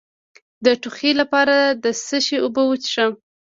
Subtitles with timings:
[0.65, 3.11] د ټوخي لپاره د څه شي اوبه وڅښم؟